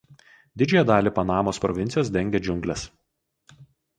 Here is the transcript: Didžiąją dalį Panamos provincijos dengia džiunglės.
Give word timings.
Didžiąją 0.61 0.81
dalį 0.91 1.11
Panamos 1.19 1.61
provincijos 1.67 2.11
dengia 2.17 2.43
džiunglės. 2.47 2.87